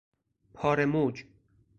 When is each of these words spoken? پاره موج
پاره 0.53 0.85
موج 0.85 1.25